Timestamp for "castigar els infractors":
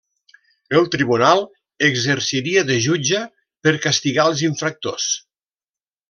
3.87-5.11